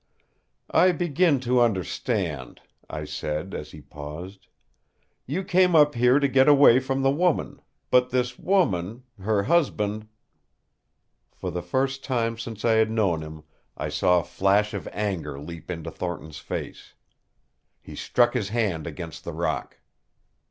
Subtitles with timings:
[0.71, 2.59] "I begin to understand,"
[2.89, 4.47] I said, as he paused.
[5.27, 7.61] "You came up here to get away from the woman.
[7.91, 10.07] But this woman her husband"
[11.39, 13.43] For the first time since I had known him
[13.77, 16.95] I saw a flash of anger leap into Thornton's face.
[17.79, 19.77] He struck his hand against the rock.